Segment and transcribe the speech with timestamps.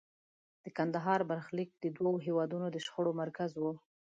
[0.63, 3.63] د کندهار برخلیک د دوو هېوادونو د شخړو مرکز و.